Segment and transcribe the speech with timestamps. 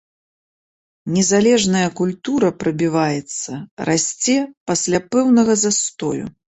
[1.17, 3.51] Незалежная культура прабіваецца,
[3.93, 4.37] расце
[4.73, 6.23] пасля пэўнага застою.